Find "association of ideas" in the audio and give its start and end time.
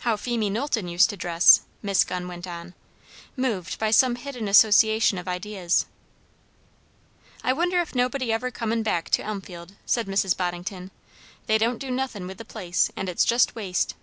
4.48-5.86